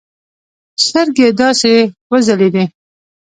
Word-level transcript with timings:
سترگې 0.85 1.27
يې 1.31 1.35
داسې 1.39 1.73
وځلېدې. 2.11 2.63